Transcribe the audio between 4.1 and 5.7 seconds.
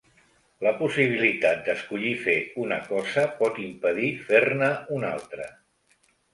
fer-ne una altra.